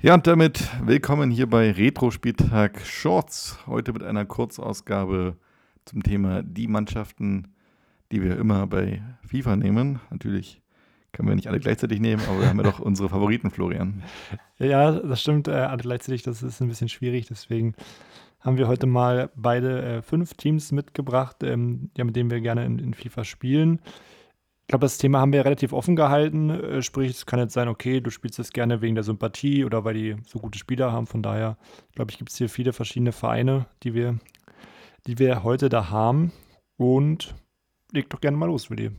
[0.00, 3.58] Ja, und damit willkommen hier bei Retro-Spieltag Shorts.
[3.66, 5.36] Heute mit einer Kurzausgabe
[5.86, 7.48] zum Thema die Mannschaften,
[8.12, 9.98] die wir immer bei FIFA nehmen.
[10.10, 10.62] Natürlich
[11.10, 14.04] können wir nicht alle gleichzeitig nehmen, aber wir haben ja doch unsere Favoriten, Florian.
[14.60, 15.48] Ja, das stimmt.
[15.48, 17.26] Äh, alle gleichzeitig, das ist ein bisschen schwierig.
[17.26, 17.74] Deswegen
[18.38, 22.64] haben wir heute mal beide äh, fünf Teams mitgebracht, ähm, ja, mit denen wir gerne
[22.64, 23.80] in, in FIFA spielen.
[24.68, 26.50] Ich glaube, das Thema haben wir relativ offen gehalten.
[26.50, 29.86] Äh, sprich, es kann jetzt sein, okay, du spielst das gerne wegen der Sympathie oder
[29.86, 31.06] weil die so gute Spieler haben.
[31.06, 31.56] Von daher,
[31.94, 34.18] glaube ich, gibt es hier viele verschiedene Vereine, die wir,
[35.06, 36.32] die wir heute da haben.
[36.76, 37.34] Und
[37.92, 38.90] leg doch gerne mal los, Willi.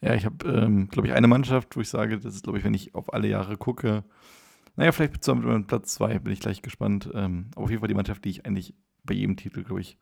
[0.00, 2.64] Ja, ich habe, ähm, glaube ich, eine Mannschaft, wo ich sage, das ist, glaube ich,
[2.64, 4.02] wenn ich auf alle Jahre gucke,
[4.74, 7.08] naja, vielleicht mit Platz zwei, bin ich gleich gespannt.
[7.14, 9.98] Ähm, auf jeden Fall die Mannschaft, die ich eigentlich bei jedem Titel, glaube ich,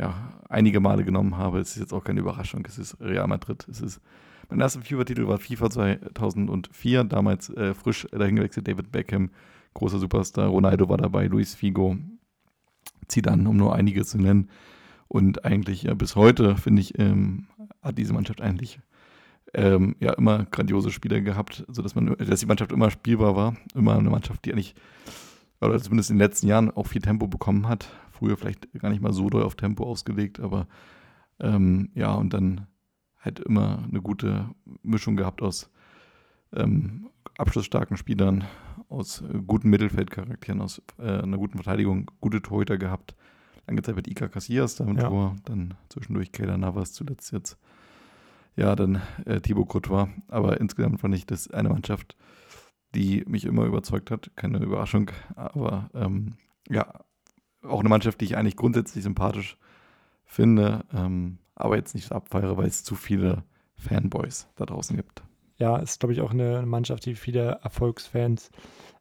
[0.00, 1.60] ja, einige Male genommen habe.
[1.60, 2.64] Es ist jetzt auch keine Überraschung.
[2.66, 3.66] Es ist Real Madrid.
[3.68, 4.00] Es ist
[4.50, 9.30] mein erster FIFA-Titel war FIFA 2004, damals äh, frisch dahin gewechselt, David Beckham,
[9.74, 11.96] großer Superstar, Ronaldo war dabei, Luis Figo,
[13.06, 14.50] Zidane, um nur einige zu nennen.
[15.06, 17.46] Und eigentlich ja, bis heute, finde ich, ähm,
[17.80, 18.80] hat diese Mannschaft eigentlich
[19.54, 23.56] ähm, ja immer grandiose Spieler gehabt, sodass man, dass die Mannschaft immer spielbar war.
[23.74, 24.74] Immer eine Mannschaft, die eigentlich,
[25.60, 27.88] oder zumindest in den letzten Jahren auch viel Tempo bekommen hat,
[28.20, 30.68] früher vielleicht gar nicht mal so doll auf Tempo ausgelegt, aber
[31.40, 32.66] ähm, ja, und dann
[33.18, 34.50] halt immer eine gute
[34.82, 35.70] Mischung gehabt aus
[36.52, 38.44] ähm, abschlussstarken Spielern,
[38.90, 43.14] aus äh, guten Mittelfeldcharakteren, aus äh, einer guten Verteidigung, gute Torhüter gehabt.
[43.66, 45.08] Lange Zeit mit Ika Casillas damit ja.
[45.08, 47.58] vor, dann zwischendurch Kayla Navas zuletzt jetzt.
[48.56, 50.08] Ja, dann äh, Thibaut Courtois.
[50.28, 52.16] Aber insgesamt fand ich das eine Mannschaft,
[52.94, 54.30] die mich immer überzeugt hat.
[54.36, 56.34] Keine Überraschung, aber ähm,
[56.68, 57.00] ja,
[57.62, 59.56] auch eine Mannschaft, die ich eigentlich grundsätzlich sympathisch
[60.24, 63.44] finde, ähm, aber jetzt nicht abfeiere, weil es zu viele
[63.76, 65.22] Fanboys da draußen gibt.
[65.58, 68.50] Ja, ist, glaube ich, auch eine Mannschaft, die viele Erfolgsfans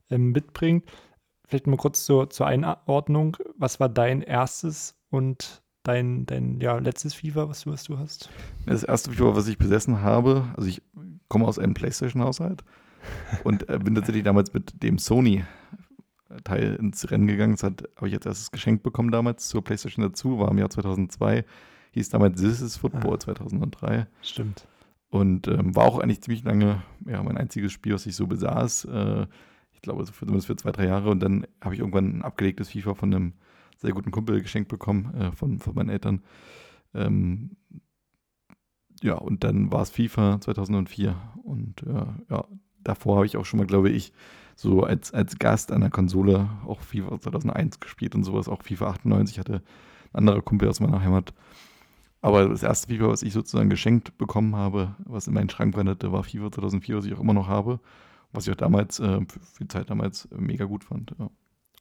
[0.09, 0.91] ähm, mitbringt.
[1.47, 3.37] Vielleicht mal kurz zur, zur Einordnung.
[3.57, 8.29] Was war dein erstes und dein, dein ja, letztes FIFA, was du, was du hast?
[8.65, 10.81] Das erste FIFA, was ich besessen habe, also ich
[11.27, 12.63] komme aus einem Playstation-Haushalt
[13.43, 15.45] und äh, bin tatsächlich damals mit dem Sony
[16.43, 17.53] Teil ins Rennen gegangen.
[17.53, 21.45] Das habe ich jetzt erst geschenkt bekommen damals zur PlayStation dazu, war im Jahr 2002.
[21.91, 24.07] Hieß damals This is Football ah, 2003.
[24.21, 24.67] Stimmt.
[25.09, 28.85] Und ähm, war auch eigentlich ziemlich lange ja, mein einziges Spiel, was ich so besaß.
[28.85, 29.25] Äh,
[29.71, 31.09] ich glaube, für, zumindest für zwei, drei Jahre.
[31.09, 33.33] Und dann habe ich irgendwann ein abgelegtes FIFA von einem
[33.77, 36.21] sehr guten Kumpel geschenkt bekommen, äh, von, von meinen Eltern.
[36.93, 37.57] Ähm,
[39.01, 41.15] ja, und dann war es FIFA 2004.
[41.43, 42.45] Und äh, ja,
[42.83, 44.13] davor habe ich auch schon mal, glaube ich,
[44.59, 48.89] so als, als Gast an der Konsole auch FIFA 2001 gespielt und sowas, auch FIFA
[48.89, 49.61] 98 hatte
[50.11, 51.33] ein anderer Kumpel aus meiner Heimat.
[52.21, 56.11] Aber das erste FIFA, was ich sozusagen geschenkt bekommen habe, was in meinen Schrank wanderte,
[56.11, 57.79] war FIFA 2004, was ich auch immer noch habe.
[58.33, 61.15] Was ich auch damals, äh, für die Zeit damals, mega gut fand.
[61.17, 61.29] Ja.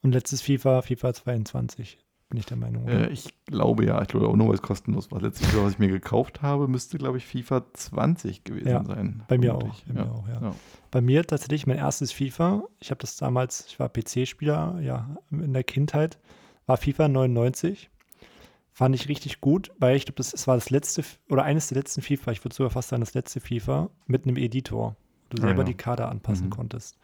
[0.02, 2.86] Und letztes FIFA, FIFA 22 bin ich der Meinung.
[2.88, 5.20] Äh, ich glaube ja, ich glaube auch nur, weil es kostenlos war.
[5.20, 9.22] Letztes Jahr, was ich mir gekauft habe, müsste, glaube ich, FIFA 20 gewesen ja, sein.
[9.28, 10.04] Bei mir, auch, bei ja.
[10.04, 10.28] mir auch.
[10.28, 10.54] Ja.
[10.90, 12.64] Bei mir tatsächlich mein erstes FIFA.
[12.80, 16.18] Ich habe das damals, ich war PC-Spieler, ja, in der Kindheit,
[16.66, 17.90] war FIFA 99.
[18.72, 21.78] Fand ich richtig gut, weil ich glaube, das, das war das letzte oder eines der
[21.78, 24.94] letzten FIFA, ich würde sogar fast sagen, das letzte FIFA mit einem Editor,
[25.30, 26.50] wo du selber die Kader anpassen mhm.
[26.50, 26.96] konntest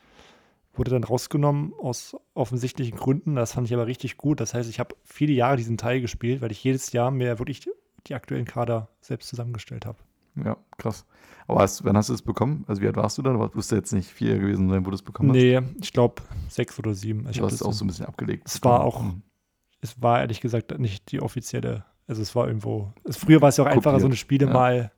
[0.77, 3.37] wurde dann rausgenommen aus offensichtlichen Gründen.
[3.37, 4.41] Das fand ich aber richtig gut.
[4.41, 7.69] Das heißt, ich habe viele Jahre diesen Teil gespielt, weil ich jedes Jahr mir wirklich
[8.07, 9.99] die aktuellen Kader selbst zusammengestellt habe.
[10.43, 11.07] Ja, krass.
[11.47, 12.65] Aber hast, wann hast du es bekommen?
[12.67, 13.39] Also wie alt warst du dann?
[13.39, 15.37] Du du jetzt nicht vier gewesen sein, wo du es bekommen hast?
[15.37, 17.29] Nee, ich glaube sechs oder sieben.
[17.29, 18.45] Ich du hast es auch so ein bisschen abgelegt.
[18.47, 19.23] Es war auch, mhm.
[19.81, 23.59] es war ehrlich gesagt nicht die offizielle, also es war irgendwo, es, früher war es
[23.59, 23.87] ja auch Kopiert.
[23.87, 24.53] einfacher, so eine Spiele ja.
[24.53, 24.93] mal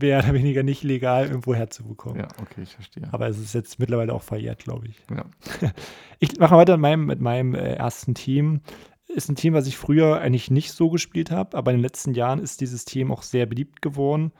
[0.00, 2.20] mehr oder weniger nicht legal irgendwo herzubekommen.
[2.20, 3.08] Ja, okay, ich verstehe.
[3.12, 4.96] Aber es ist jetzt mittlerweile auch verjährt, glaube ich.
[5.10, 5.24] Ja.
[6.20, 8.60] Ich mache weiter mit meinem, mit meinem äh, ersten Team.
[9.06, 12.12] Ist ein Team, was ich früher eigentlich nicht so gespielt habe, aber in den letzten
[12.12, 14.32] Jahren ist dieses Team auch sehr beliebt geworden.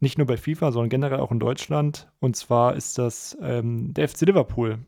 [0.00, 2.08] Nicht nur bei FIFA, sondern generell auch in Deutschland.
[2.20, 4.78] Und zwar ist das ähm, der FC Liverpool.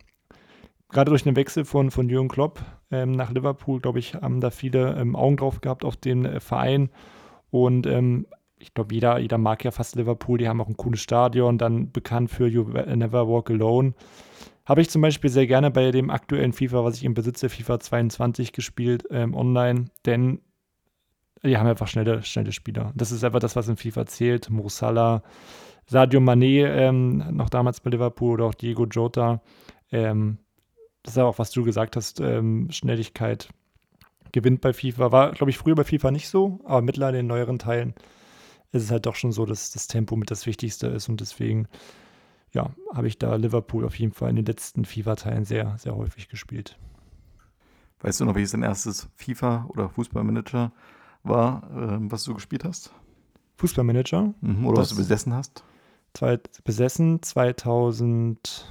[0.88, 4.50] Gerade durch den Wechsel von, von Jürgen Klopp ähm, nach Liverpool, glaube ich, haben da
[4.50, 6.90] viele ähm, Augen drauf gehabt auf den äh, Verein.
[7.50, 8.26] Und ähm,
[8.62, 11.91] ich glaube, jeder, jeder mag ja fast Liverpool, die haben auch ein cooles Stadion, dann
[11.91, 13.94] bekannt für You Never Walk Alone.
[14.64, 17.81] Habe ich zum Beispiel sehr gerne bei dem aktuellen FIFA, was ich im besitze, FIFA
[17.81, 20.41] 22 gespielt, ähm, online, denn
[21.43, 22.93] die haben einfach schnelle, schnelle Spieler.
[22.94, 24.49] Das ist einfach das, was in FIFA zählt.
[24.49, 25.25] Mo Salah,
[25.87, 29.43] Sadio Mané, ähm, noch damals bei Liverpool oder auch Diego Jota.
[29.91, 30.38] Ähm,
[31.03, 33.49] das ist auch, was du gesagt hast, ähm, Schnelligkeit
[34.31, 35.11] gewinnt bei FIFA.
[35.11, 37.94] War, glaube ich, früher bei FIFA nicht so, aber mittlerweile in neueren Teilen
[38.72, 41.69] ist es halt doch schon so, dass das Tempo mit das Wichtigste ist und deswegen,
[42.52, 46.28] ja, habe ich da Liverpool auf jeden Fall in den letzten FIFA-Teilen sehr, sehr häufig
[46.28, 46.78] gespielt.
[48.00, 50.72] Weißt du noch, welches dein erstes FIFA- oder Fußballmanager
[51.22, 52.92] war, äh, was du gespielt hast?
[53.56, 54.34] Fußballmanager?
[54.40, 55.62] Mhm, oder was du besessen hast?
[56.14, 58.66] Zwei, besessen 2000,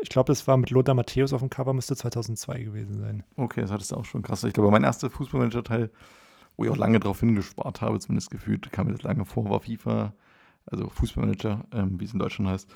[0.00, 3.22] ich glaube, das war mit Lothar Matthäus auf dem Cover, müsste 2002 gewesen sein.
[3.36, 4.42] Okay, das hattest du auch schon krass.
[4.44, 5.90] Ich glaube, mein erster Fußballmanager-Teil,
[6.60, 9.60] wo ich auch lange drauf hingespart habe, zumindest gefühlt, kam mir das lange vor, war
[9.60, 10.12] FIFA,
[10.66, 12.68] also Fußballmanager, ähm, wie es in Deutschland heißt,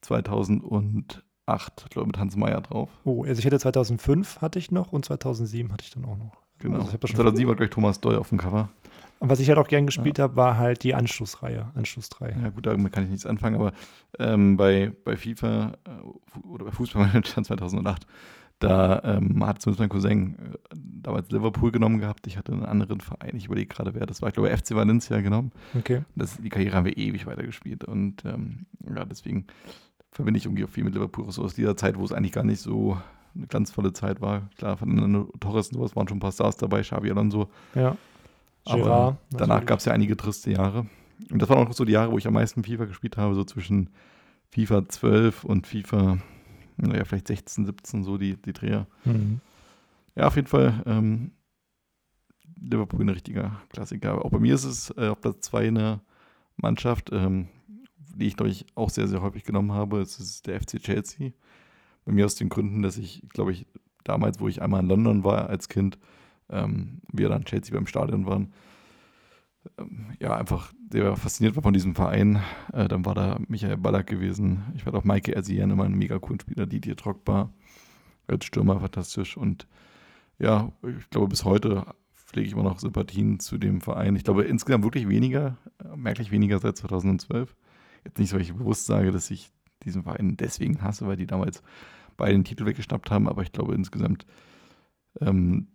[0.00, 2.88] 2008, glaube ich, mit Hans Meyer drauf.
[3.04, 6.38] Oh, also ich hatte 2005 hatte ich noch und 2007 hatte ich dann auch noch.
[6.60, 6.78] Genau.
[6.78, 8.70] Also 2007 war gleich Thomas Doll auf dem Cover.
[9.18, 10.24] Und was ich halt auch gern gespielt ja.
[10.24, 12.34] habe, war halt die Anschlussreihe, Anschluss 3.
[12.42, 13.72] Ja gut, damit kann ich nichts anfangen, aber
[14.18, 18.06] ähm, bei, bei FIFA äh, oder bei Fußballmanager 2008,
[18.58, 22.26] da ähm, hat zumindest mein Cousin äh, damals Liverpool genommen gehabt.
[22.26, 24.28] Ich hatte einen anderen Verein, ich überlege gerade, wer das war.
[24.28, 25.52] Ich glaube, FC Valencia genommen.
[25.76, 26.02] Okay.
[26.16, 29.46] Das, die Karriere haben wir ewig weitergespielt und ähm, ja, deswegen
[30.10, 32.44] verbinde ich irgendwie auch viel mit Liverpool, so aus dieser Zeit, wo es eigentlich gar
[32.44, 32.98] nicht so
[33.34, 34.48] eine ganz volle Zeit war.
[34.56, 37.48] Klar, von Torres und sowas waren schon ein paar Stars dabei, Xavi Alonso.
[37.74, 37.96] Ja.
[38.64, 40.86] Aber Gerard, danach gab es ja einige triste Jahre.
[41.30, 43.44] Und das waren auch so die Jahre, wo ich am meisten FIFA gespielt habe, so
[43.44, 43.90] zwischen
[44.50, 46.18] FIFA 12 und FIFA,
[46.78, 48.86] naja, vielleicht 16, 17, so die, die Dreher.
[49.04, 49.40] Mhm.
[50.14, 51.32] Ja, auf jeden Fall ähm,
[52.60, 54.24] Liverpool ein richtiger Klassiker.
[54.24, 56.00] Auch bei mir ist es äh, auf Platz 2 eine
[56.56, 57.48] Mannschaft, ähm,
[58.16, 60.00] die ich, glaube ich, auch sehr, sehr häufig genommen habe.
[60.00, 61.32] Es ist der FC Chelsea.
[62.04, 63.66] Bei mir aus den Gründen, dass ich, glaube ich,
[64.04, 65.98] damals, wo ich einmal in London war als Kind,
[66.48, 68.52] ähm, wir dann Chelsea beim Stadion waren,
[70.20, 72.42] ja, einfach sehr fasziniert war von diesem Verein.
[72.72, 74.64] Äh, dann war da Michael Ballack gewesen.
[74.74, 77.52] Ich war auch Maike Ersian, immer ein mega coolen Spieler, Didier Trockbar
[78.26, 79.36] als Stürmer fantastisch.
[79.36, 79.66] Und
[80.38, 84.16] ja, ich glaube, bis heute pflege ich immer noch Sympathien zu dem Verein.
[84.16, 87.56] Ich glaube, insgesamt wirklich weniger, äh, merklich weniger seit 2012.
[88.04, 89.50] Jetzt nicht, weil ich bewusst sage, dass ich
[89.84, 91.62] diesen Verein deswegen hasse, weil die damals
[92.16, 94.26] beide den Titel weggeschnappt haben, aber ich glaube insgesamt
[95.20, 95.68] ähm,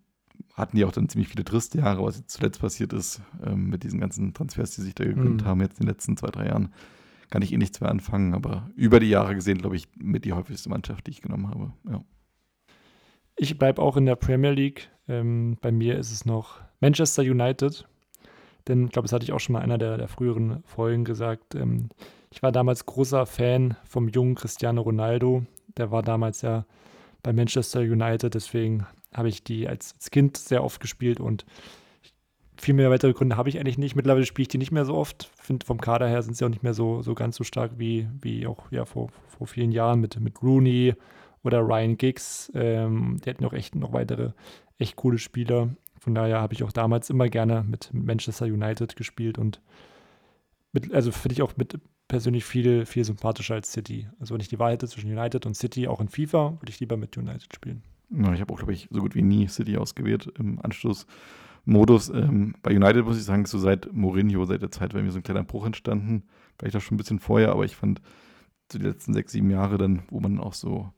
[0.53, 3.83] hatten die auch dann ziemlich viele triste Jahre, was jetzt zuletzt passiert ist, ähm, mit
[3.83, 5.49] diesen ganzen Transfers, die sich da gegründet mhm.
[5.49, 6.73] haben, jetzt in den letzten zwei, drei Jahren,
[7.29, 8.33] kann ich eh nichts mehr anfangen.
[8.33, 11.73] Aber über die Jahre gesehen, glaube ich, mit die häufigste Mannschaft, die ich genommen habe.
[11.89, 12.03] Ja.
[13.35, 14.89] Ich bleibe auch in der Premier League.
[15.07, 17.87] Ähm, bei mir ist es noch Manchester United.
[18.67, 21.03] Denn ich glaube, das hatte ich auch schon mal in einer der, der früheren Folgen
[21.03, 21.55] gesagt.
[21.55, 21.89] Ähm,
[22.31, 25.45] ich war damals großer Fan vom jungen Cristiano Ronaldo.
[25.77, 26.65] Der war damals ja
[27.23, 31.45] bei Manchester United, deswegen habe ich die als, als, Kind sehr oft gespielt und
[32.57, 33.95] viel mehr weitere Gründe habe ich eigentlich nicht.
[33.95, 35.29] Mittlerweile spiele ich die nicht mehr so oft.
[35.35, 38.07] Finde vom Kader her sind sie auch nicht mehr so, so ganz so stark wie,
[38.21, 40.93] wie auch ja, vor, vor vielen Jahren mit, mit Rooney
[41.43, 42.51] oder Ryan Giggs.
[42.55, 44.31] Ähm, die hatten auch echt noch weitere
[44.77, 45.69] echt coole Spieler.
[45.99, 49.61] Von daher habe ich auch damals immer gerne mit, mit Manchester United gespielt und
[50.73, 54.09] mit, also finde ich auch mit persönlich viel, viel sympathischer als City.
[54.19, 56.79] Also wenn ich die Wahl hätte zwischen United und City, auch in FIFA, würde ich
[56.79, 57.83] lieber mit United spielen.
[58.13, 62.09] Ich habe auch, glaube ich, so gut wie nie City ausgewählt im Anschlussmodus.
[62.09, 65.19] Ähm, bei United muss ich sagen, so seit Mourinho, seit der Zeit, war mir so
[65.19, 66.23] ein kleiner Bruch entstanden.
[66.57, 68.01] Vielleicht auch schon ein bisschen vorher, aber ich fand
[68.71, 70.91] so die letzten sechs, sieben Jahre dann, wo man auch so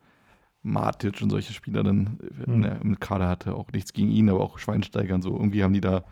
[0.61, 2.63] Matic und solche Spieler dann mhm.
[2.81, 5.31] im Kader hatte, auch nichts gegen ihn, aber auch Schweinsteiger und so.
[5.33, 6.03] Irgendwie haben die da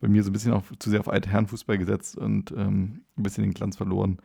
[0.00, 3.22] bei mir so ein bisschen auf, zu sehr auf alte Herrenfußball gesetzt und ähm, ein
[3.22, 4.18] bisschen den Glanz verloren.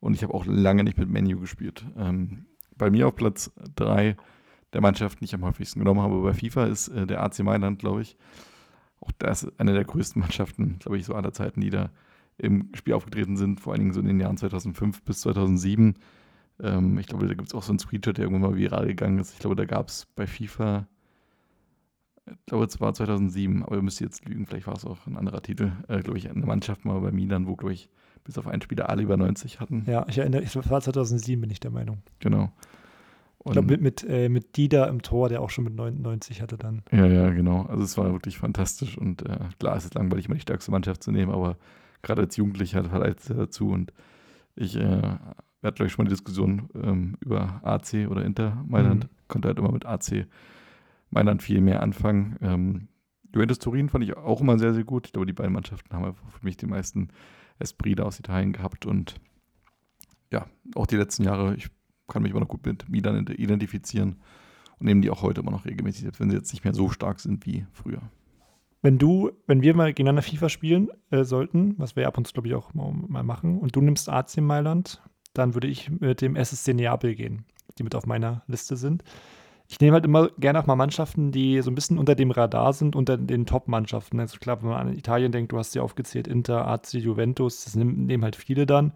[0.00, 1.84] Und ich habe auch lange nicht mit Menu gespielt.
[1.96, 4.16] Ähm, bei mir auf Platz drei
[4.74, 7.78] der Mannschaften, die ich am häufigsten genommen habe bei FIFA, ist äh, der AC Mailand,
[7.78, 8.16] glaube ich.
[9.00, 11.90] Auch das ist eine der größten Mannschaften, glaube ich, so aller Zeiten, die da
[12.36, 15.94] im Spiel aufgetreten sind, vor allen Dingen so in den Jahren 2005 bis 2007.
[16.60, 19.18] Ähm, ich glaube, da gibt es auch so einen Screenshot, der irgendwann mal viral gegangen
[19.18, 19.32] ist.
[19.32, 20.88] Ich glaube, da gab es bei FIFA,
[22.26, 25.16] ich glaube, es war 2007, aber ihr müsst jetzt lügen, vielleicht war es auch ein
[25.16, 27.88] anderer Titel, äh, glaube ich, eine Mannschaft mal bei Milan, wo, glaube ich,
[28.24, 29.84] bis auf einen Spieler alle über 90 hatten.
[29.86, 31.98] Ja, ich erinnere, es war 2007, bin ich der Meinung.
[32.20, 32.50] Genau.
[33.44, 36.40] Und ich glaube, mit, mit, äh, mit Dida im Tor, der auch schon mit 99
[36.40, 36.82] hatte dann.
[36.90, 37.66] Ja, ja, genau.
[37.66, 41.02] Also es war wirklich fantastisch und äh, klar, es ist langweilig, mal die stärkste Mannschaft
[41.02, 41.58] zu nehmen, aber
[42.00, 43.92] gerade als Jugendlicher verleiht es ja dazu und
[44.56, 49.04] ich, äh, wir hatten gleich schon mal die Diskussion ähm, über AC oder Inter Mailand,
[49.04, 49.08] mhm.
[49.28, 50.26] konnte halt immer mit AC
[51.10, 52.36] Mailand viel mehr anfangen.
[52.40, 52.88] Ähm,
[53.34, 55.06] Juventus Turin fand ich auch immer sehr, sehr gut.
[55.06, 57.08] Ich glaube, die beiden Mannschaften haben einfach für mich die meisten
[57.58, 59.16] Esprit aus Italien gehabt und
[60.32, 61.68] ja, auch die letzten Jahre, ich
[62.14, 64.16] kann mich immer noch gut mit Milan identifizieren
[64.78, 66.88] und nehmen die auch heute immer noch regelmäßig, selbst wenn sie jetzt nicht mehr so
[66.88, 68.00] stark sind wie früher.
[68.80, 72.32] Wenn du, wenn wir mal gegeneinander FIFA spielen äh, sollten, was wir ab und zu,
[72.34, 75.02] glaube ich, auch mal, mal, machen, und du nimmst AC Mailand,
[75.32, 77.44] dann würde ich mit dem SSC Neapel gehen,
[77.78, 79.02] die mit auf meiner Liste sind.
[79.68, 82.74] Ich nehme halt immer gerne auch mal Mannschaften, die so ein bisschen unter dem Radar
[82.74, 84.20] sind, unter den Top-Mannschaften.
[84.20, 87.74] Also klar, wenn man an Italien denkt, du hast sie aufgezählt, Inter, AC, Juventus, das
[87.74, 88.92] nehmen halt viele dann.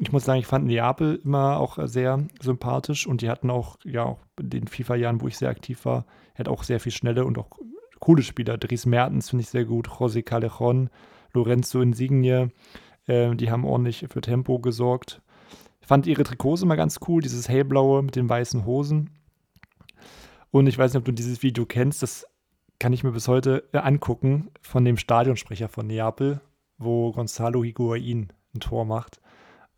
[0.00, 4.04] Ich muss sagen, ich fand Neapel immer auch sehr sympathisch und die hatten auch, ja,
[4.04, 7.36] auch in den FIFA-Jahren, wo ich sehr aktiv war, hat auch sehr viel schnelle und
[7.36, 7.50] auch
[7.98, 8.56] coole Spieler.
[8.56, 10.88] Dries Mertens finde ich sehr gut, José Callejon,
[11.34, 12.50] Lorenzo Insigne,
[13.06, 15.20] äh, die haben ordentlich für Tempo gesorgt.
[15.82, 19.10] Ich fand ihre Trikots immer ganz cool, dieses hellblaue mit den weißen Hosen.
[20.50, 22.26] Und ich weiß nicht, ob du dieses Video kennst, das
[22.78, 26.40] kann ich mir bis heute äh, angucken von dem Stadionsprecher von Neapel,
[26.78, 29.19] wo Gonzalo Higuain ein Tor macht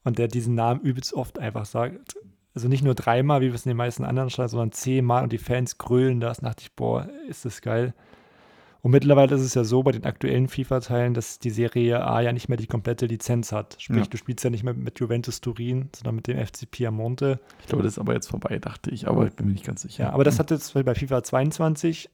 [0.05, 2.17] und der diesen Namen übelst oft einfach sagt.
[2.55, 5.33] Also nicht nur dreimal, wie wir es in den meisten anderen Stadien, sondern zehnmal und
[5.33, 6.39] die Fans grölen das.
[6.41, 7.95] dachte ich, boah, ist das geil.
[8.83, 12.33] Und mittlerweile ist es ja so bei den aktuellen FIFA-Teilen, dass die Serie A ja
[12.33, 13.77] nicht mehr die komplette Lizenz hat.
[13.79, 14.07] Sprich, ja.
[14.07, 17.39] du spielst ja nicht mehr mit Juventus Turin, sondern mit dem FC Piemonte.
[17.61, 19.83] Ich glaube, das ist aber jetzt vorbei, dachte ich, aber ich bin mir nicht ganz
[19.83, 20.05] sicher.
[20.05, 22.11] Ja, aber das hat jetzt bei FIFA 22,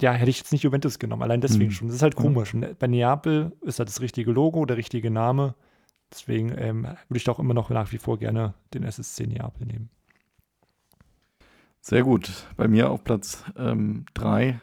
[0.00, 1.72] ja, hätte ich jetzt nicht Juventus genommen, allein deswegen mhm.
[1.72, 1.88] schon.
[1.88, 2.54] Das ist halt komisch.
[2.54, 5.54] Und bei Neapel ist halt das richtige Logo, der richtige Name.
[6.12, 9.90] Deswegen ähm, würde ich doch immer noch nach wie vor gerne den SSC Neapel nehmen.
[11.80, 12.46] Sehr gut.
[12.56, 14.60] Bei mir auf Platz 3 ähm,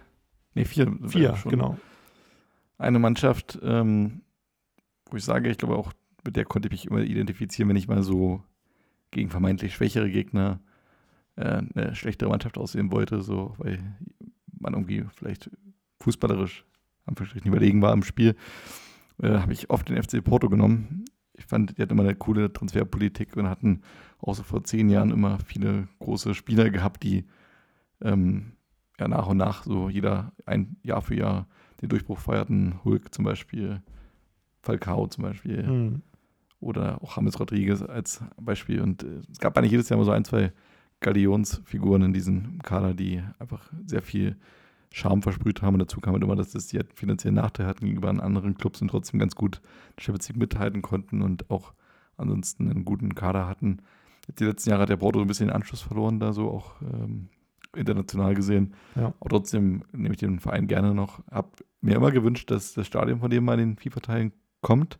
[0.55, 0.97] Nee, vier.
[1.07, 1.77] Vier, genau.
[2.77, 4.23] Eine Mannschaft, ähm,
[5.09, 5.93] wo ich sage, ich glaube auch,
[6.25, 8.43] mit der konnte ich mich immer identifizieren, wenn ich mal so
[9.11, 10.59] gegen vermeintlich schwächere Gegner
[11.35, 13.79] äh, eine schlechtere Mannschaft aussehen wollte, so, weil
[14.59, 15.49] man irgendwie vielleicht
[16.01, 16.65] fußballerisch
[17.05, 18.35] am Verschritt überlegen war im Spiel,
[19.21, 21.05] äh, habe ich oft den FC Porto genommen.
[21.39, 23.81] Ich fand, die hatten immer eine coole Transferpolitik und hatten
[24.19, 27.25] auch so vor zehn Jahren immer viele große Spieler gehabt, die
[28.01, 28.53] ähm,
[28.99, 31.47] ja nach und nach so jeder ein Jahr für Jahr
[31.81, 32.83] den Durchbruch feierten.
[32.83, 33.81] Hulk zum Beispiel,
[34.61, 36.01] Falcao zum Beispiel mhm.
[36.59, 38.81] oder auch James Rodriguez als Beispiel.
[38.81, 40.51] Und äh, es gab eigentlich jedes Jahr mal so ein, zwei
[40.99, 44.35] Galionsfiguren in diesem Kader, die einfach sehr viel
[44.91, 45.75] Charme versprüht haben.
[45.75, 48.81] Und dazu kam halt immer, dass das die halt finanziellen Nachteil hatten gegenüber anderen Clubs
[48.81, 49.61] und trotzdem ganz gut
[49.97, 51.73] Champions League mithalten konnten und auch
[52.17, 53.81] ansonsten einen guten Kader hatten.
[54.37, 57.29] Die letzten Jahre hat der Porto ein bisschen den Anschluss verloren, da so auch ähm,
[57.75, 58.73] international gesehen.
[58.95, 59.13] Ja.
[59.19, 61.23] Aber trotzdem nehme ich den Verein gerne noch.
[61.31, 61.49] Habe
[61.81, 64.99] mir immer gewünscht, dass das Stadion, von dem man in den FIFA-Teilen kommt,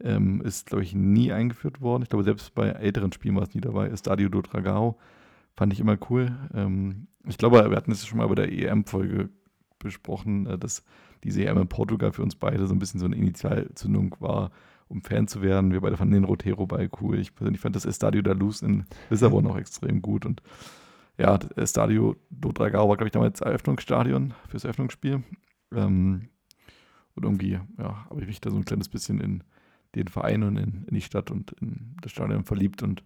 [0.00, 2.02] ähm, ist, glaube ich, nie eingeführt worden.
[2.02, 3.88] Ich glaube, selbst bei älteren Spielen war es nie dabei.
[3.88, 4.98] Estadio do Dragao
[5.56, 6.36] fand ich immer cool.
[6.54, 9.30] Ähm, ich glaube, wir hatten es schon mal bei der EM-Folge
[9.78, 10.84] besprochen, äh, dass
[11.24, 14.50] diese EM in Portugal für uns beide so ein bisschen so eine Initialzündung war,
[14.88, 15.72] um Fan zu werden.
[15.72, 17.18] Wir beide fanden den Rotero-Ball cool.
[17.18, 20.42] Ich persönlich fand das Estadio da Luz in Lissabon auch extrem gut und
[21.18, 25.22] ja, Stadio do Dragao war, glaube ich, damals Eröffnungsstadion fürs Eröffnungsspiel.
[25.72, 26.28] Ähm,
[27.14, 29.44] und irgendwie, ja, habe ich mich da so ein kleines bisschen in
[29.94, 33.04] den Verein und in, in, die Stadt und in das Stadion verliebt und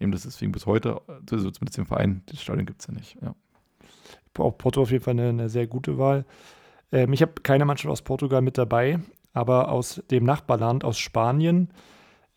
[0.00, 3.16] nehme das deswegen bis heute, also zumindest im Verein, das Stadion gibt es ja nicht.
[3.22, 3.34] Ja.
[4.38, 6.24] Auch Porto auf jeden Fall eine, eine sehr gute Wahl.
[6.92, 9.00] Ähm, ich habe keine Mannschaft aus Portugal mit dabei,
[9.32, 11.70] aber aus dem Nachbarland, aus Spanien,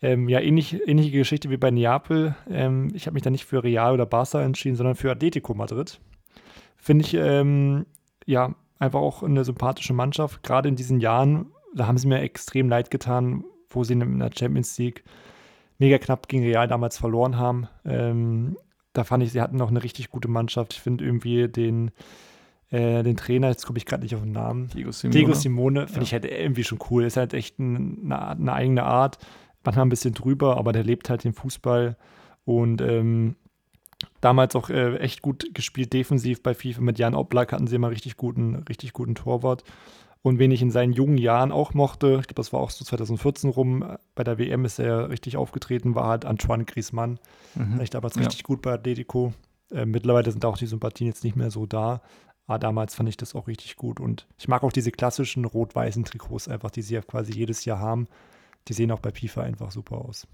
[0.02, 2.36] ähm, ja, ähnlich, ähnliche Geschichte wie bei Neapel.
[2.50, 6.00] Ähm, ich habe mich da nicht für Real oder Barca entschieden, sondern für Atletico Madrid.
[6.78, 7.86] Finde ich, ähm,
[8.26, 10.42] ja, einfach auch eine sympathische Mannschaft.
[10.42, 14.32] Gerade in diesen Jahren, da haben sie mir extrem leid getan, wo sie in der
[14.36, 15.04] Champions League
[15.82, 17.68] mega knapp gegen Real damals verloren haben.
[17.86, 18.56] Ähm,
[18.94, 20.74] da fand ich, sie hatten noch eine richtig gute Mannschaft.
[20.74, 21.90] Ich finde irgendwie den,
[22.70, 24.68] äh, den Trainer, jetzt komme ich gerade nicht auf den Namen.
[24.68, 25.18] Diego Simone.
[25.18, 26.04] Diego Simone finde ja.
[26.04, 27.04] ich halt irgendwie schon cool.
[27.04, 29.18] Ist halt echt ein, eine, eine, eigene Art
[29.64, 31.98] manchmal ein bisschen drüber, aber der lebt halt den Fußball
[32.46, 33.36] und ähm,
[34.20, 36.82] damals auch äh, echt gut gespielt defensiv bei FIFA.
[36.82, 39.64] Mit Jan Oblak hatten sie immer richtig guten, richtig guten Torwart.
[40.24, 42.86] Und wen ich in seinen jungen Jahren auch mochte, ich glaube, das war auch so
[42.86, 47.20] 2014 rum, bei der WM ist er richtig aufgetreten, war halt Antoine Griezmann.
[47.56, 47.82] Mhm.
[47.82, 48.22] Ich damals ja.
[48.22, 49.34] richtig gut bei Atletico.
[49.72, 52.02] Äh, mittlerweile sind auch die Sympathien jetzt nicht mehr so da.
[52.46, 54.00] Aber damals fand ich das auch richtig gut.
[54.00, 57.80] Und ich mag auch diese klassischen rot-weißen Trikots einfach, die sie ja quasi jedes Jahr
[57.80, 58.08] haben
[58.68, 60.28] die sehen auch bei FIFA einfach super aus.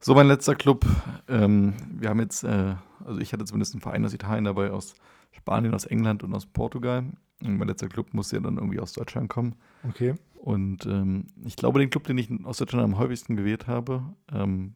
[0.00, 0.84] So, mein letzter Club.
[1.28, 4.94] Ähm, wir haben jetzt, äh, also ich hatte zumindest einen Verein aus Italien dabei, aus
[5.30, 7.04] Spanien, aus England und aus Portugal.
[7.42, 9.54] Mein letzter Club musste ja dann irgendwie aus Deutschland kommen.
[9.88, 10.14] Okay.
[10.34, 14.74] Und ähm, ich glaube, den Club, den ich aus Deutschland am häufigsten gewählt habe, ähm,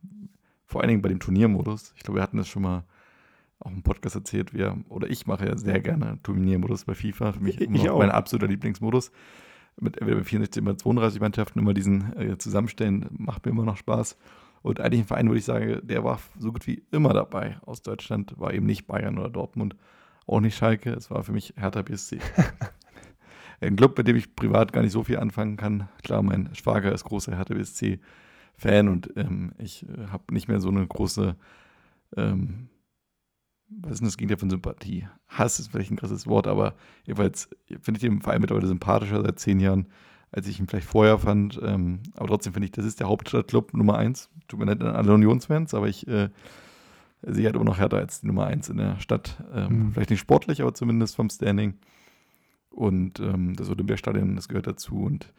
[0.64, 2.84] vor allen Dingen bei dem Turniermodus, ich glaube, wir hatten das schon mal
[3.58, 7.32] auch im Podcast erzählt, wir, oder ich mache ja sehr gerne Turniermodus bei FIFA.
[7.32, 7.98] Für mich ich auch.
[7.98, 9.10] mein absoluter Lieblingsmodus
[9.80, 13.76] mit entweder mit 64 oder 32 Mannschaften immer diesen äh, zusammenstellen, macht mir immer noch
[13.76, 14.16] Spaß.
[14.62, 17.82] Und eigentlich ein Verein, würde ich sagen, der war so gut wie immer dabei aus
[17.82, 19.76] Deutschland, war eben nicht Bayern oder Dortmund,
[20.26, 22.18] auch nicht Schalke, es war für mich Hertha BSC.
[23.60, 25.88] ein Club, mit dem ich privat gar nicht so viel anfangen kann.
[26.02, 30.68] Klar, mein Schwager ist großer Hertha BSC-Fan und ähm, ich äh, habe nicht mehr so
[30.68, 31.36] eine große
[32.16, 32.68] ähm,
[33.68, 35.08] was ist denn das Gegenteil von Sympathie?
[35.28, 37.48] Hass ist vielleicht ein krasses Wort, aber jedenfalls
[37.80, 39.88] finde ich den Verein mittlerweile sympathischer seit zehn Jahren,
[40.30, 41.58] als ich ihn vielleicht vorher fand.
[41.62, 44.30] Ähm, aber trotzdem finde ich, das ist der Hauptstadtclub Nummer 1.
[44.46, 46.28] Tut mir leid an alle Unionsfans, aber ich äh,
[47.34, 49.42] sehe halt immer noch härter als die Nummer 1 in der Stadt.
[49.52, 49.92] Ähm, mhm.
[49.92, 51.74] Vielleicht nicht sportlich, aber zumindest vom Standing.
[52.70, 55.02] Und ähm, das Olympiastadion, das gehört dazu.
[55.02, 55.32] Und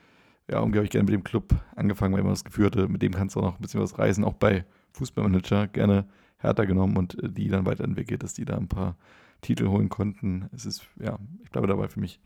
[0.49, 3.01] ja, irgendwie habe ich gerne mit dem Club angefangen, weil man das Gefühl hatte, mit
[3.01, 6.05] dem kannst du auch noch ein bisschen was reisen, auch bei Fußballmanager gerne
[6.37, 8.97] härter genommen und äh, die dann weiterentwickelt, dass die da ein paar
[9.41, 10.49] Titel holen konnten.
[10.51, 12.19] Es ist, ja, ich bleibe dabei für mich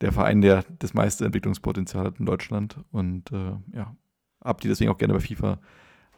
[0.00, 3.94] der Verein, der das meiste Entwicklungspotenzial hat in Deutschland und äh, ja,
[4.42, 5.58] hab die deswegen auch gerne bei FIFA,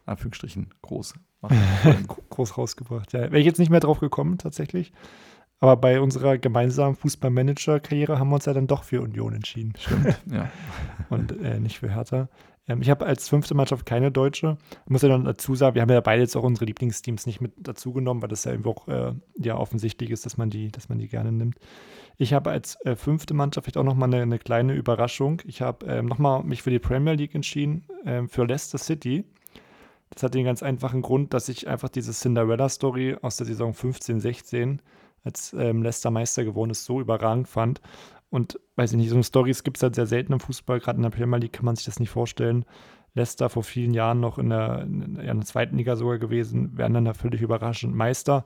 [0.06, 2.06] Anführungsstrichen, groß machen.
[2.30, 3.20] groß rausgebracht, ja.
[3.20, 4.92] Wäre ich jetzt nicht mehr drauf gekommen, tatsächlich.
[5.60, 9.74] Aber bei unserer gemeinsamen Fußballmanager-Karriere haben wir uns ja dann doch für Union entschieden.
[9.78, 10.50] Stimmt, ja.
[11.08, 12.28] Und äh, nicht für Hertha.
[12.66, 14.56] Ähm, ich habe als fünfte Mannschaft keine Deutsche.
[14.84, 17.40] Ich muss ja dann dazu sagen, wir haben ja beide jetzt auch unsere Lieblingsteams nicht
[17.40, 20.70] mit dazu genommen, weil das ja irgendwo auch äh, ja, offensichtlich ist, dass man die,
[20.70, 21.58] dass man die gerne nimmt.
[22.16, 25.42] Ich habe als äh, fünfte Mannschaft vielleicht auch nochmal eine, eine kleine Überraschung.
[25.46, 29.24] Ich habe ähm, nochmal mich für die Premier League entschieden, ähm, für Leicester City.
[30.14, 34.20] Das hat den ganz einfachen Grund, dass ich einfach diese Cinderella-Story aus der Saison 15,
[34.20, 34.82] 16,
[35.24, 37.80] als ähm, Leicester Meister geworden ist, so überragend fand.
[38.30, 40.96] Und weiß ich nicht, so eine Stories gibt es halt sehr selten im Fußball, gerade
[40.96, 42.64] in der Premier League kann man sich das nicht vorstellen.
[43.14, 47.04] Leicester vor vielen Jahren noch in der, in der zweiten Liga sogar gewesen, werden dann
[47.04, 48.44] da völlig überraschend Meister.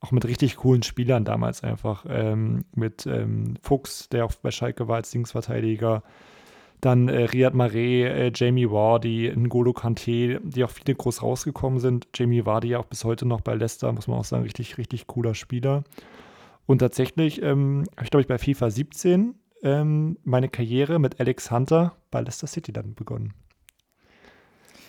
[0.00, 2.06] Auch mit richtig coolen Spielern damals einfach.
[2.08, 6.02] Ähm, mit ähm, Fuchs, der auch bei Schalke war als Linksverteidiger.
[6.80, 12.08] Dann äh, Riyad Mahrez, äh, Jamie Wardy, N'Golo Kante, die auch viele groß rausgekommen sind.
[12.14, 15.06] Jamie Wardy ja auch bis heute noch bei Leicester, muss man auch sagen, richtig, richtig
[15.06, 15.84] cooler Spieler.
[16.66, 21.50] Und tatsächlich ähm, habe ich, glaube ich, bei FIFA 17 ähm, meine Karriere mit Alex
[21.50, 23.34] Hunter bei Leicester City dann begonnen.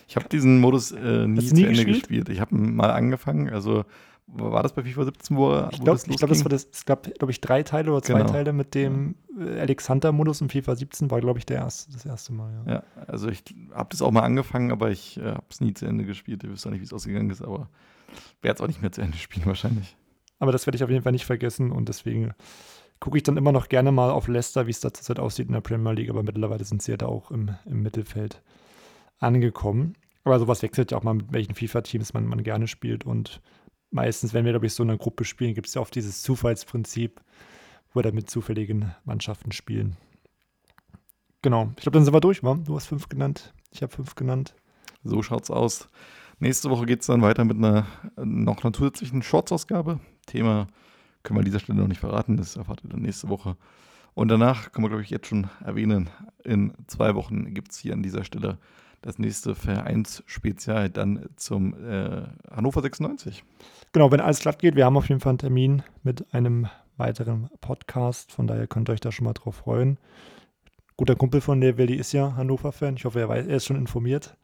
[0.08, 2.00] Ich habe diesen Modus äh, nie, nie zu Ende gespielt?
[2.00, 2.28] gespielt.
[2.28, 3.84] Ich habe mal angefangen, also
[4.26, 6.84] war das bei FIFA 17, wo, ich glaub, das Ich glaube, das war das, es
[6.84, 8.32] gab, glaube ich, drei Teile oder zwei genau.
[8.32, 12.06] Teile mit dem äh, Alex Hunter-Modus und FIFA 17 war, glaube ich, der erste, das
[12.06, 12.52] erste Mal.
[12.66, 15.74] Ja, ja also ich habe das auch mal angefangen, aber ich äh, habe es nie
[15.74, 16.44] zu Ende gespielt.
[16.44, 17.68] Ich wüsste auch nicht, wie es ausgegangen ist, aber
[18.40, 19.96] werde es auch nicht mehr zu Ende spielen wahrscheinlich.
[20.38, 22.32] Aber das werde ich auf jeden Fall nicht vergessen und deswegen
[23.00, 25.52] gucke ich dann immer noch gerne mal auf Leicester, wie es da zurzeit aussieht in
[25.52, 28.42] der Premier League, aber mittlerweile sind sie ja da auch im, im Mittelfeld
[29.18, 29.94] angekommen.
[30.24, 33.40] Aber sowas wechselt ja auch mal, mit welchen FIFA-Teams man, man gerne spielt und
[33.92, 37.20] meistens, wenn wir, glaube ich, so eine Gruppe spielen, gibt es ja oft dieses Zufallsprinzip,
[37.92, 39.96] wo wir dann mit zufälligen Mannschaften spielen.
[41.42, 42.54] Genau, ich glaube, dann sind wir durch, wa?
[42.54, 44.54] Du hast fünf genannt, ich habe fünf genannt.
[45.04, 45.88] So schaut's aus.
[46.38, 50.00] Nächste Woche geht es dann weiter mit einer noch einer zusätzlichen Shorts-Ausgabe.
[50.26, 50.68] Thema
[51.22, 53.56] können wir an dieser Stelle noch nicht verraten, das erfahrt ihr dann nächste Woche.
[54.14, 56.10] Und danach kann man, glaube ich, jetzt schon erwähnen,
[56.44, 58.58] in zwei Wochen gibt es hier an dieser Stelle
[59.02, 63.44] das nächste Vereinsspezial dann zum äh, Hannover 96.
[63.92, 67.50] Genau, wenn alles glatt geht, wir haben auf jeden Fall einen Termin mit einem weiteren
[67.60, 69.98] Podcast, von daher könnt ihr euch da schon mal drauf freuen.
[70.96, 72.96] Guter Kumpel von der Willi ist ja Hannover-Fan.
[72.96, 74.36] Ich hoffe, er, weiß, er ist schon informiert.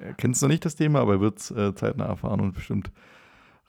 [0.00, 2.90] Er kennt noch nicht das Thema, aber er wird es äh, zeitnah erfahren und bestimmt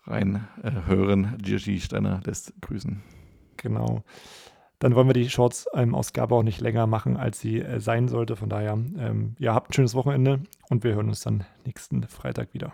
[0.06, 1.38] rein äh.
[1.42, 3.02] Gigi Steiner lässt grüßen.
[3.58, 4.04] Genau.
[4.84, 8.36] Dann wollen wir die Shorts-Ausgabe ähm, auch nicht länger machen, als sie äh, sein sollte.
[8.36, 12.54] Von daher, ähm, ja, habt ein schönes Wochenende und wir hören uns dann nächsten Freitag
[12.54, 12.74] wieder.